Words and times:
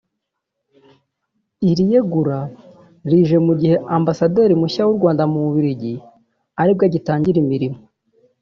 Iri 1.69 1.83
yegura 1.91 2.39
rije 3.09 3.37
mu 3.45 3.53
gihe 3.59 3.75
ambasaderi 3.97 4.53
mushya 4.61 4.83
w’u 4.87 4.95
Rwanda 4.97 5.23
mu 5.31 5.37
Bubiligi 5.45 5.93
ari 6.61 6.71
bwo 6.75 6.83
agitangira 6.89 7.37
imirimo 7.43 7.79